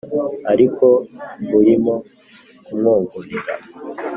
ariko 0.51 0.87
urimo 1.59 1.93
kumwongorera 2.65 3.53